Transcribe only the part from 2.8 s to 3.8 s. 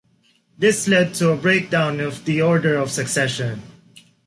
succession.